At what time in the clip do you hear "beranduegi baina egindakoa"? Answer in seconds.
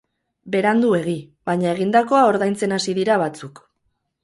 0.53-2.23